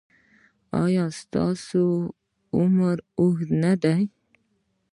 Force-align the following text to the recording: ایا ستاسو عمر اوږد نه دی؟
ایا 0.83 1.05
ستاسو 1.21 1.83
عمر 2.57 2.97
اوږد 3.19 3.49
نه 3.63 3.73
دی؟ 3.83 3.99